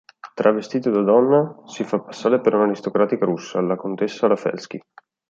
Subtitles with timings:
[0.33, 4.81] Travestito da donna, si fa passare per un'aristocratica russa, la contessa Raffelski.